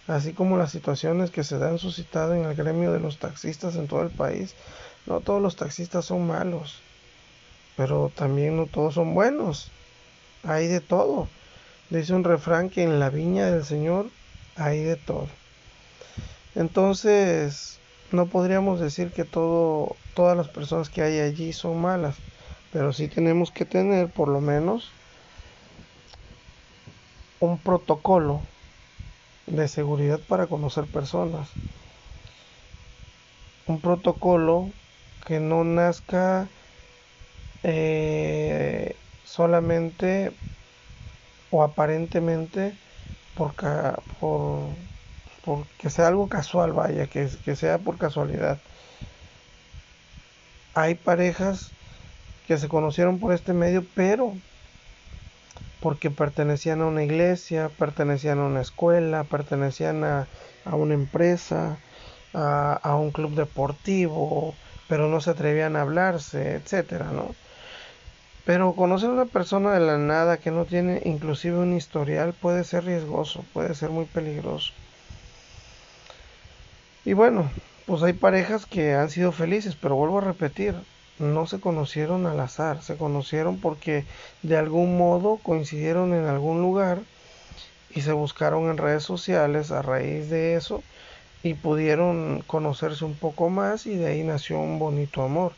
[0.07, 3.87] así como las situaciones que se han suscitado en el gremio de los taxistas en
[3.87, 4.55] todo el país,
[5.05, 6.81] no todos los taxistas son malos,
[7.75, 9.71] pero también no todos son buenos,
[10.43, 11.27] hay de todo.
[11.89, 14.09] Dice un refrán que en la viña del Señor
[14.55, 15.27] hay de todo.
[16.55, 17.79] Entonces,
[18.11, 22.15] no podríamos decir que todo, todas las personas que hay allí son malas,
[22.71, 24.91] pero sí tenemos que tener por lo menos
[27.39, 28.41] un protocolo
[29.47, 31.49] de seguridad para conocer personas.
[33.67, 34.69] Un protocolo
[35.25, 36.47] que no nazca
[37.63, 40.31] eh, solamente
[41.49, 42.73] o aparentemente
[43.35, 43.53] por,
[44.19, 48.59] por, sea algo casual, vaya, que, que sea por casualidad.
[50.73, 51.71] Hay parejas
[52.47, 54.33] que se conocieron por este medio, pero
[55.79, 60.27] porque pertenecían a una iglesia, pertenecían a una escuela, pertenecían a,
[60.65, 61.77] a una empresa,
[62.33, 64.55] a, a, un club deportivo,
[64.87, 67.35] pero no se atrevían a hablarse, etcétera, ¿no?
[68.45, 72.63] Pero conocer a una persona de la nada que no tiene inclusive un historial puede
[72.63, 74.73] ser riesgoso, puede ser muy peligroso.
[77.05, 77.49] Y bueno,
[77.85, 80.75] pues hay parejas que han sido felices, pero vuelvo a repetir,
[81.19, 84.05] no se conocieron al azar, se conocieron porque
[84.41, 86.99] de algún modo coincidieron en algún lugar
[87.93, 90.83] y se buscaron en redes sociales a raíz de eso
[91.43, 95.53] y pudieron conocerse un poco más y de ahí nació un bonito amor.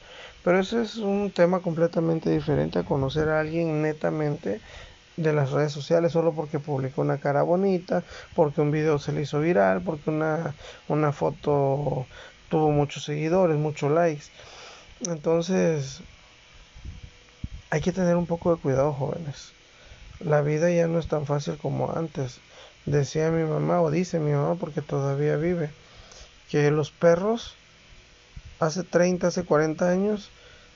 [0.46, 4.62] Pero ese es un tema completamente diferente a conocer a alguien netamente
[5.18, 8.04] de las redes sociales solo porque publicó una cara bonita,
[8.36, 10.54] porque un video se le hizo viral, porque una,
[10.88, 12.06] una foto
[12.50, 14.26] tuvo muchos seguidores, muchos likes.
[15.08, 16.02] Entonces,
[17.72, 19.52] hay que tener un poco de cuidado, jóvenes.
[20.20, 22.40] La vida ya no es tan fácil como antes.
[22.86, 25.72] Decía mi mamá, o dice mi mamá, porque todavía vive,
[26.52, 27.56] que los perros
[28.60, 30.30] hace 30, hace 40 años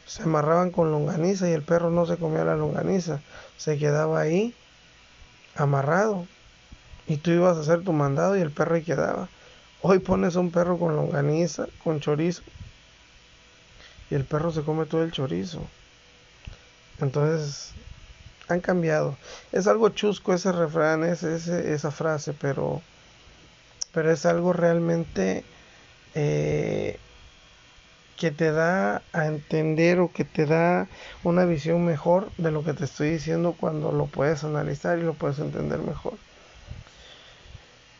[0.06, 3.22] se amarraban con longaniza y el perro no se comía la longaniza,
[3.58, 4.56] se quedaba ahí
[5.56, 6.26] amarrado
[7.08, 9.30] y tú ibas a hacer tu mandado y el perro ahí quedaba.
[9.82, 12.42] Hoy pones un perro con longaniza, con chorizo
[14.10, 15.62] y el perro se come todo el chorizo.
[17.00, 17.74] Entonces
[18.48, 19.16] han cambiado.
[19.52, 22.82] Es algo chusco ese refrán, esa frase, pero,
[23.94, 25.44] pero es algo realmente
[26.16, 27.00] eh,
[28.20, 30.90] que te da a entender o que te da
[31.24, 35.14] una visión mejor de lo que te estoy diciendo cuando lo puedes analizar y lo
[35.14, 36.16] puedes entender mejor.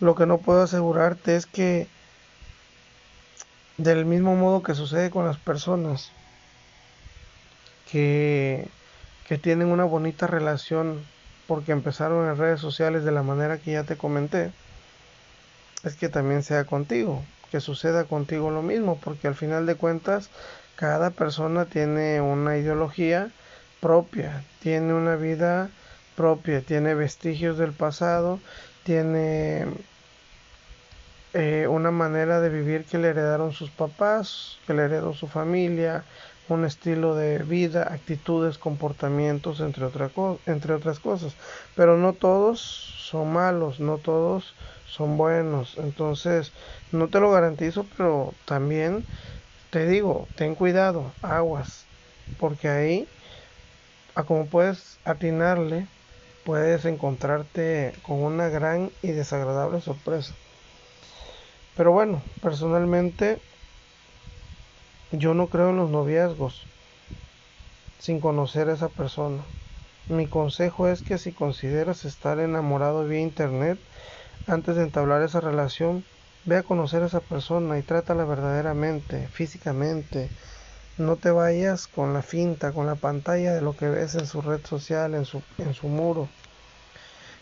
[0.02, 1.88] Lo que no puedo asegurarte es que
[3.78, 6.12] del mismo modo que sucede con las personas
[7.90, 8.68] que,
[9.26, 11.02] que tienen una bonita relación
[11.48, 14.52] porque empezaron en redes sociales de la manera que ya te comenté,
[15.86, 20.30] es que también sea contigo que suceda contigo lo mismo, porque al final de cuentas
[20.76, 23.32] cada persona tiene una ideología
[23.80, 25.70] propia, tiene una vida
[26.16, 28.40] propia, tiene vestigios del pasado,
[28.84, 29.66] tiene
[31.34, 36.04] eh, una manera de vivir que le heredaron sus papás, que le heredó su familia,
[36.50, 39.88] un estilo de vida, actitudes, comportamientos, entre,
[40.46, 41.34] entre otras cosas.
[41.76, 44.56] Pero no todos son malos, no todos
[44.90, 45.78] son buenos.
[45.78, 46.52] Entonces,
[46.92, 49.06] no te lo garantizo, pero también
[49.70, 51.86] te digo, ten cuidado, aguas,
[52.40, 53.08] porque ahí,
[54.16, 55.88] a como puedes atinarle,
[56.44, 60.34] puedes encontrarte con una gran y desagradable sorpresa.
[61.76, 63.40] Pero bueno, personalmente
[65.12, 66.66] yo no creo en los noviazgos
[68.00, 69.44] sin conocer a esa persona.
[70.08, 73.78] Mi consejo es que si consideras estar enamorado vía internet,
[74.50, 76.04] antes de entablar esa relación,
[76.46, 80.30] ve a conocer a esa persona y trátala verdaderamente, físicamente.
[80.98, 84.42] No te vayas con la finta, con la pantalla de lo que ves en su
[84.42, 86.28] red social, en su, en su muro.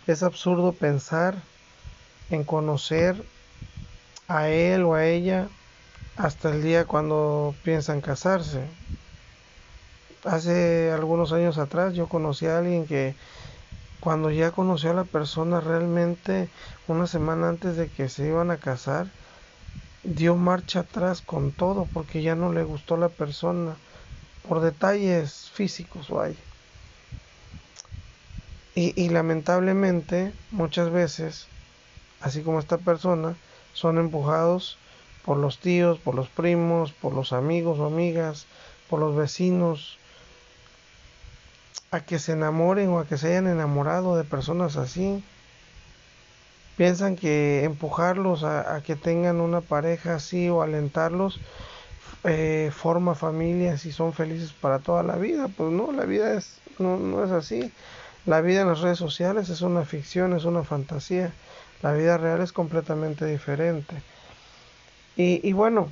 [0.06, 1.36] Es absurdo pensar
[2.30, 3.24] en conocer
[4.28, 5.48] a él o a ella
[6.18, 8.66] hasta el día cuando piensan casarse.
[10.26, 13.16] Hace algunos años atrás yo conocí a alguien que
[14.00, 16.50] cuando ya conoció a la persona realmente
[16.88, 19.08] una semana antes de que se iban a casar,
[20.04, 23.76] dio marcha atrás con todo porque ya no le gustó la persona
[24.42, 26.38] por detalles físicos o hay.
[28.76, 31.48] Y, y lamentablemente muchas veces,
[32.22, 33.36] así como esta persona,
[33.74, 34.78] son empujados
[35.26, 38.48] por los tíos, por los primos, por los amigos o amigas,
[38.90, 40.00] por los vecinos,
[41.92, 45.24] a que se enamoren o a que se hayan enamorado de personas así.
[46.78, 51.40] Piensan que empujarlos a, que tengan una pareja así o alentarlos
[52.24, 55.48] eh, forma familias y son felices para toda la vida.
[55.48, 57.72] Pues no, la vida es, no, no es así.
[58.26, 61.34] La vida en las redes sociales es una ficción, es una fantasía.
[61.82, 63.96] La vida real es completamente diferente.
[65.16, 65.90] Y, y bueno,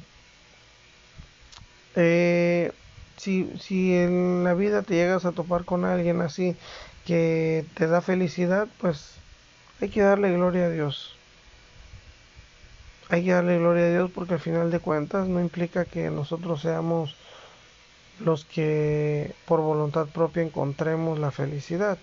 [1.96, 2.72] Eh,
[3.18, 6.56] si, si en la vida te llegas a topar con alguien así
[7.06, 9.16] que te da felicidad, pues
[9.82, 11.16] hay que darle gloria a Dios.
[13.10, 16.62] Hay que darle gloria a Dios porque al final de cuentas no implica que nosotros
[16.62, 17.16] seamos
[18.20, 21.98] los que por voluntad propia encontremos la felicidad,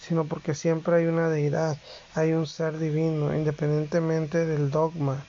[0.00, 1.76] sino porque siempre hay una deidad,
[2.14, 5.24] hay un ser divino, independientemente del dogma,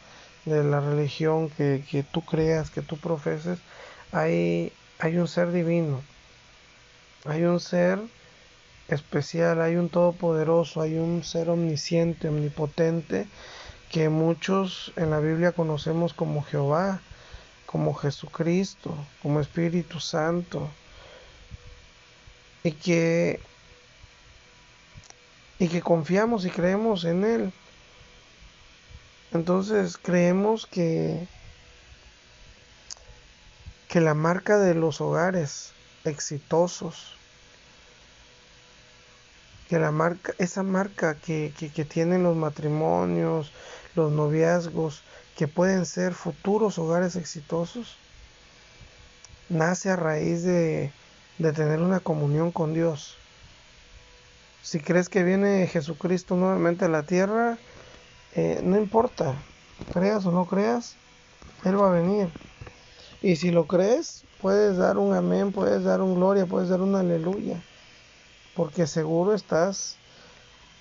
[0.45, 3.59] de la religión que, que tú creas, que tú profeses,
[4.11, 6.01] hay, hay un ser divino,
[7.25, 7.99] hay un ser
[8.89, 13.27] especial, hay un todopoderoso, hay un ser omnisciente, omnipotente,
[13.89, 16.99] que muchos en la Biblia conocemos como Jehová,
[17.65, 20.69] como Jesucristo, como Espíritu Santo,
[22.63, 23.39] y que,
[25.59, 27.53] y que confiamos y creemos en Él.
[29.31, 31.27] Entonces creemos que,
[33.89, 35.73] que la marca de los hogares
[36.05, 37.17] exitosos,
[39.67, 43.51] que la marca, esa marca que, que, tienen los matrimonios,
[43.95, 45.01] los noviazgos,
[45.35, 47.97] que pueden ser futuros hogares exitosos,
[49.49, 50.93] nace a raíz de,
[51.39, 53.17] de tener una comunión con Dios.
[54.61, 57.57] Si crees que viene Jesucristo nuevamente a la tierra,
[58.35, 59.33] eh, no importa,
[59.93, 60.95] creas o no creas,
[61.65, 62.29] Él va a venir.
[63.21, 66.95] Y si lo crees, puedes dar un amén, puedes dar un gloria, puedes dar un
[66.95, 67.61] aleluya
[68.59, 69.95] porque seguro estás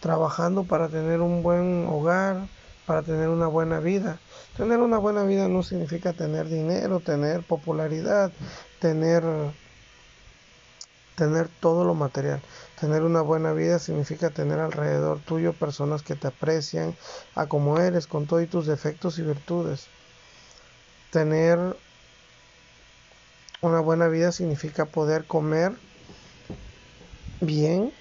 [0.01, 2.49] trabajando para tener un buen hogar,
[2.87, 4.19] para tener una buena vida.
[4.57, 8.33] Tener una buena vida no significa tener dinero, tener popularidad,
[8.81, 9.23] tener
[11.15, 12.41] tener todo lo material.
[12.81, 16.97] Tener una buena vida significa tener alrededor tuyo personas que te aprecian
[17.37, 19.87] a como eres, con todos tus defectos y virtudes.
[21.13, 21.77] Tener
[23.61, 25.81] una buena vida significa poder comer
[27.41, 27.93] bien,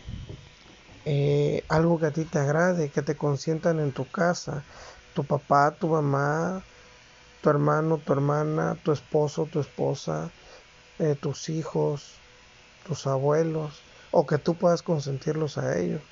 [1.05, 4.66] eh, algo que a ti te agrade, que te consientan en tu casa,
[5.14, 6.68] tu papá, tu mamá,
[7.41, 10.34] tu hermano, tu hermana, tu esposo, tu esposa,
[10.99, 12.24] eh, tus hijos,
[12.84, 16.03] tus abuelos, o que tú puedas consentirlos a ellos.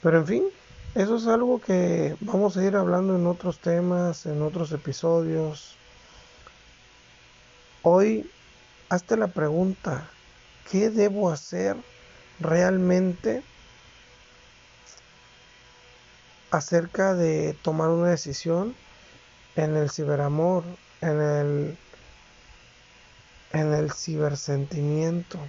[0.00, 0.44] Pero en fin,
[0.94, 5.79] eso es algo que vamos a ir hablando en otros temas, en otros episodios.
[7.82, 8.30] Hoy,
[8.90, 10.08] hazte la pregunta,
[10.70, 11.76] ¿Qué debo hacer
[12.38, 13.42] realmente
[16.52, 18.76] acerca de tomar una decisión
[19.56, 20.62] en el ciberamor,
[21.00, 21.78] en el
[23.52, 25.40] en el cibersentimiento?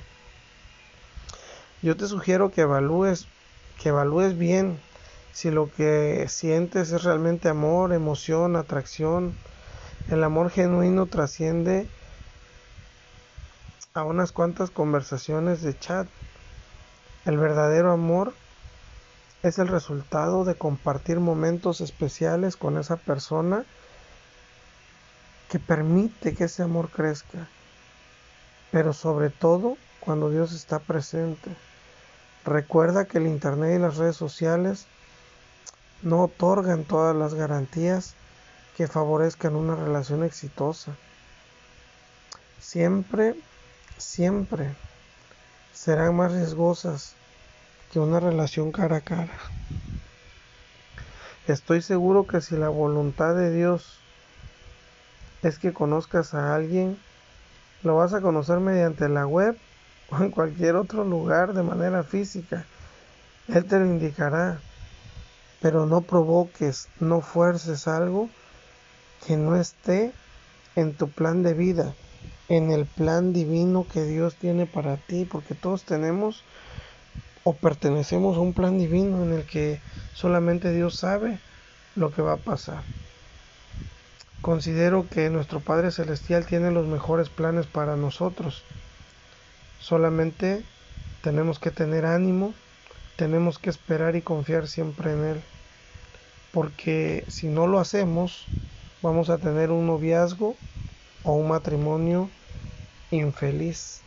[1.84, 3.28] Yo te sugiero que evalúes
[3.78, 4.80] que evalúes bien
[5.34, 9.36] si lo que sientes es realmente amor, emoción, atracción.
[10.10, 11.88] El amor genuino trasciende
[13.94, 16.08] a unas cuantas conversaciones de chat.
[17.26, 18.34] El verdadero amor
[19.44, 23.66] es el resultado de compartir momentos especiales con esa persona
[25.50, 27.48] que permite que ese amor crezca.
[28.72, 31.52] Pero sobre todo cuando Dios está presente.
[32.46, 34.88] Recuerda que el Internet y las redes sociales
[36.02, 38.16] no otorgan todas las garantías
[38.78, 40.96] que favorezcan una relación exitosa.
[42.60, 43.36] Siempre
[43.98, 44.76] siempre
[45.74, 47.16] serán más riesgosas
[47.92, 49.38] que una relación cara a cara.
[51.48, 54.00] Estoy seguro que si la voluntad de Dios
[55.42, 56.98] es que conozcas a alguien,
[57.84, 59.58] lo vas a conocer mediante la web
[60.10, 62.66] o en cualquier otro lugar de manera física.
[63.48, 64.60] Él te lo indicará,
[65.62, 68.30] pero no provoques, no fuerces algo
[69.26, 70.14] que no esté
[70.76, 71.96] en tu plan de vida
[72.52, 76.43] en el plan divino que Dios tiene para ti, porque todos tenemos
[77.45, 79.80] o pertenecemos a un plan divino en el que
[80.14, 81.39] solamente Dios sabe
[81.95, 82.84] lo que va a pasar.
[84.41, 88.64] Considero que nuestro Padre Celestial tiene los mejores planes para nosotros.
[89.80, 90.66] Solamente
[91.24, 92.54] tenemos que tener ánimo,
[93.16, 95.41] tenemos que esperar y confiar siempre en Él.
[96.52, 98.45] Porque si no lo hacemos,
[99.02, 100.58] vamos a tener un noviazgo
[101.24, 102.30] o un matrimonio
[103.12, 104.01] infeliz.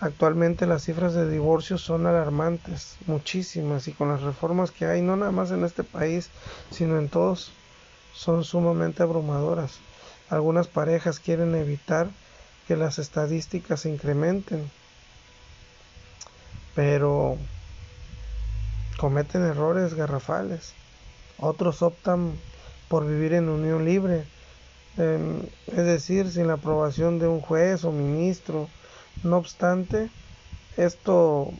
[0.00, 5.16] Actualmente las cifras de divorcios son alarmantes, muchísimas, y con las reformas que hay, no
[5.16, 6.30] nada más en este país,
[6.70, 7.52] sino en todos,
[8.14, 9.78] son sumamente abrumadoras.
[10.30, 12.08] Algunas parejas quieren evitar
[12.66, 14.70] que las estadísticas se incrementen,
[16.74, 17.36] pero
[18.96, 20.72] cometen errores garrafales.
[21.38, 22.32] Otros optan
[22.88, 24.24] por vivir en unión libre,
[24.96, 28.68] em, es decir, sin la aprobación de un juez o ministro.
[29.22, 30.10] No obstante,
[30.76, 31.52] esto,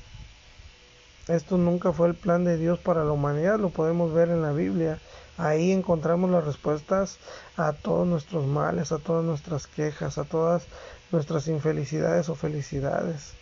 [1.28, 4.52] esto nunca fue el plan de Dios para la humanidad, lo podemos ver en la
[4.52, 4.98] Biblia.
[5.36, 7.18] Ahí encontramos las respuestas
[7.56, 10.66] a todos nuestros males, a todas nuestras quejas, a todas
[11.12, 13.32] nuestras infelicidades o felicidades.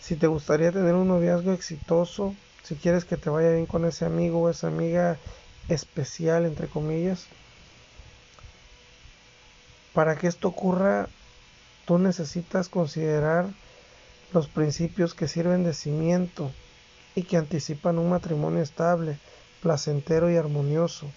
[0.00, 4.04] Si te gustaría tener un noviazgo exitoso, si quieres que te vaya bien con ese
[4.04, 5.18] amigo o esa amiga
[5.68, 7.26] especial, entre comillas,
[9.96, 11.08] para que esto ocurra,
[11.86, 13.46] tú necesitas considerar
[14.34, 16.52] los principios que sirven de cimiento
[17.14, 19.18] y que anticipan un matrimonio estable,
[19.62, 21.10] placentero y armonioso.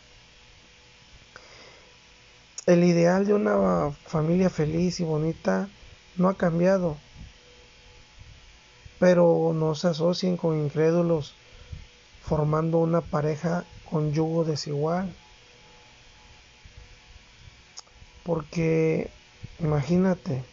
[2.68, 5.68] El ideal de una familia feliz y bonita
[6.16, 6.96] no ha cambiado
[9.00, 11.34] pero no se asocien con incrédulos
[12.22, 15.12] formando una pareja con yugo desigual.
[18.24, 19.10] Porque
[19.60, 20.44] imagínate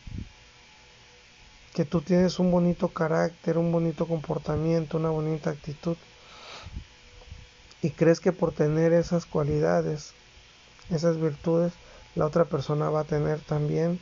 [1.74, 5.96] que tú tienes un bonito carácter, un bonito comportamiento, una bonita actitud
[7.82, 10.14] y crees que por tener esas cualidades,
[10.90, 11.72] esas virtudes,
[12.14, 14.00] la otra persona va a tener también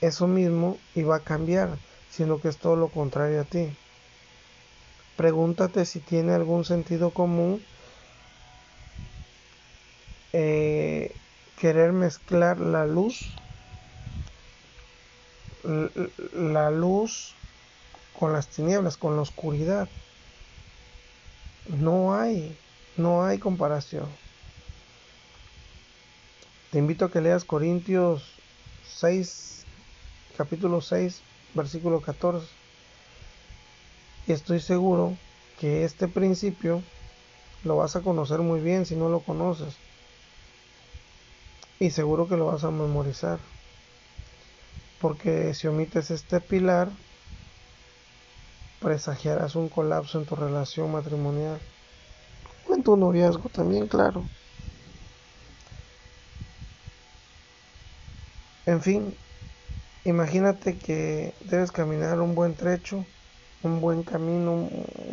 [0.00, 1.76] eso mismo y va a cambiar
[2.12, 3.74] sino que es todo lo contrario a ti.
[5.16, 7.64] Pregúntate si tiene algún sentido común
[10.34, 11.14] eh,
[11.62, 13.20] querer mezclar la luz,
[16.32, 17.36] la luz
[18.18, 19.88] con las tinieblas, con la oscuridad.
[21.68, 22.58] No hay,
[22.96, 24.08] no hay comparación.
[26.72, 28.24] Te invito a que leas Corintios
[28.98, 29.64] 6,
[30.36, 31.22] capítulo 6,
[31.54, 32.44] versículo 14.
[34.26, 35.16] Y estoy seguro
[35.60, 36.82] que este principio
[37.62, 39.76] lo vas a conocer muy bien si no lo conoces.
[41.82, 43.40] Y seguro que lo vas a memorizar.
[45.00, 46.88] Porque si omites este pilar,
[48.80, 51.60] presagiarás un colapso en tu relación matrimonial.
[52.68, 54.24] O en tu noviazgo también, claro.
[58.66, 59.12] En fin,
[60.04, 63.04] Imagínate que debes caminar un buen trecho,
[63.62, 64.68] un buen camino,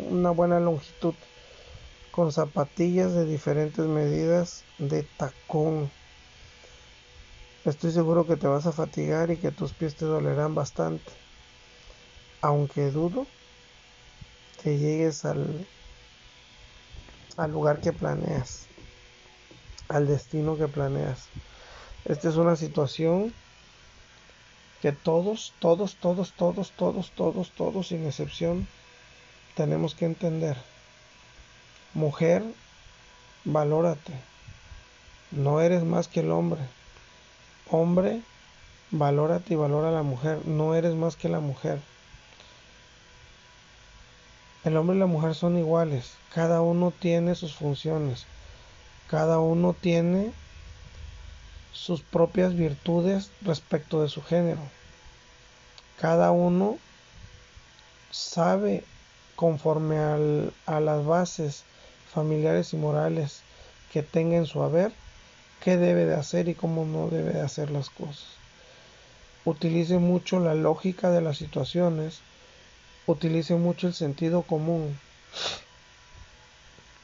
[0.10, 1.14] una buena longitud,
[2.12, 5.92] con zapatillas de diferentes medidas de tacón.
[7.66, 11.12] Estoy seguro que te vas a fatigar y que tus pies te dolerán bastante.
[12.42, 13.28] Aunque dudo
[14.64, 15.68] que llegues al,
[17.50, 18.68] lugar que planeas,
[19.90, 21.28] al destino que planeas.
[22.06, 23.34] Esta es una situación
[24.82, 28.70] que todos, todos, todos, todos, todos, todos, todos, sin excepción,
[29.56, 30.56] tenemos que entender.
[31.94, 32.42] Mujer,
[33.44, 34.14] valórate.
[35.32, 36.79] No eres más que el hombre.
[37.72, 38.22] Hombre,
[38.90, 40.40] valórate y valora a la mujer.
[40.46, 41.80] No eres más que la mujer.
[44.64, 46.14] El hombre y la mujer son iguales.
[46.34, 48.26] Cada uno tiene sus funciones.
[49.08, 50.32] Cada uno tiene
[51.72, 54.62] sus propias virtudes respecto de su género.
[56.00, 56.80] Cada uno
[58.10, 58.84] sabe
[59.36, 59.98] conforme
[60.66, 61.64] a las bases
[62.12, 63.42] familiares y morales
[63.94, 64.92] que tenga en su haber
[65.62, 68.28] qué debe de hacer y cómo no debe de hacer las cosas.
[69.46, 72.20] Utilice mucho la lógica de las situaciones,
[73.08, 74.98] utilice mucho el sentido común,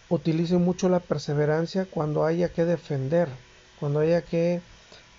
[0.09, 3.29] utilice mucho la perseverancia cuando haya que defender
[3.79, 4.61] cuando haya que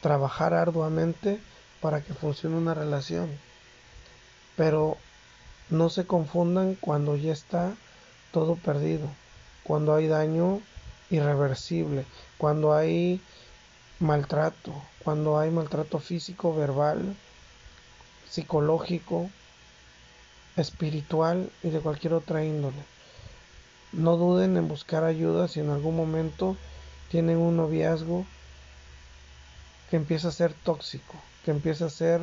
[0.00, 1.38] trabajar arduamente
[1.80, 3.28] para que funcione una relación.
[4.56, 4.96] Pero
[5.68, 7.74] no se confundan cuando ya está
[8.32, 9.08] todo perdido,
[9.64, 10.60] cuando hay daño
[11.10, 12.04] irreversible,
[12.38, 13.20] cuando hay
[14.00, 17.16] maltrato, cuando hay maltrato físico, verbal,
[18.28, 19.30] psicológico,
[20.56, 22.82] espiritual y de cualquier otra índole.
[23.92, 26.56] No duden en buscar ayuda si en algún momento
[27.10, 28.26] tienen un noviazgo
[29.90, 32.20] que empieza a ser tóxico, que empieza a ser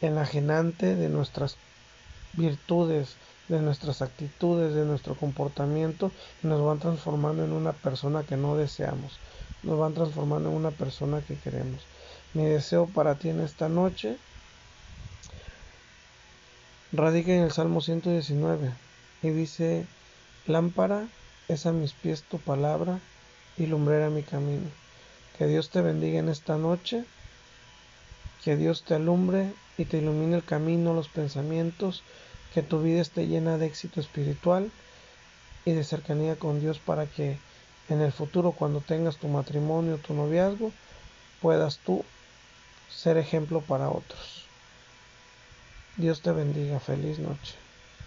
[0.00, 1.56] enajenante de nuestras
[2.34, 3.16] virtudes,
[3.52, 6.10] de nuestras actitudes, de nuestro comportamiento,
[6.42, 9.18] nos van transformando en una persona que no deseamos,
[9.62, 11.82] nos van transformando en una persona que queremos.
[12.34, 14.16] Mi deseo para ti en esta noche
[16.92, 18.72] radica en el Salmo 119
[19.22, 19.86] y dice,
[20.46, 21.06] lámpara
[21.48, 23.00] es a mis pies tu palabra
[23.56, 24.68] y lumbrera mi camino.
[25.38, 27.04] Que Dios te bendiga en esta noche,
[28.44, 32.02] que Dios te alumbre y te ilumine el camino, los pensamientos,
[32.54, 34.70] que tu vida esté llena de éxito espiritual
[35.64, 37.38] y de cercanía con Dios para que
[37.88, 40.72] en el futuro cuando tengas tu matrimonio, tu noviazgo,
[41.40, 42.04] puedas tú
[42.88, 44.46] ser ejemplo para otros.
[45.96, 47.61] Dios te bendiga, feliz noche.